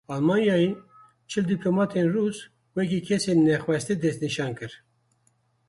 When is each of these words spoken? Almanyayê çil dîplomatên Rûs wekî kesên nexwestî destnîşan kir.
Almanyayê 0.13 0.71
çil 1.29 1.43
dîplomatên 1.51 2.07
Rûs 2.13 2.37
wekî 2.75 2.99
kesên 3.07 3.39
nexwestî 3.49 3.95
destnîşan 4.03 4.51
kir. 4.59 4.71